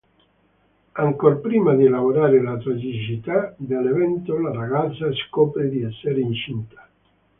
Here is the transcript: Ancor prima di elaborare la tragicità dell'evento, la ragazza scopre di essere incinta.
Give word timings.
Ancor 0.95 1.41
prima 1.41 1.75
di 1.75 1.85
elaborare 1.85 2.41
la 2.41 2.57
tragicità 2.57 3.53
dell'evento, 3.55 4.35
la 4.39 4.51
ragazza 4.51 5.05
scopre 5.13 5.69
di 5.69 5.83
essere 5.83 6.21
incinta. 6.21 6.89